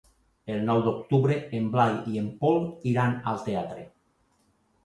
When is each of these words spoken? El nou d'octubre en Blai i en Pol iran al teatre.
El 0.53 0.63
nou 0.69 0.79
d'octubre 0.85 1.37
en 1.59 1.69
Blai 1.75 1.93
i 2.13 2.17
en 2.23 2.31
Pol 2.41 2.57
iran 2.95 3.15
al 3.33 3.41
teatre. 3.51 3.85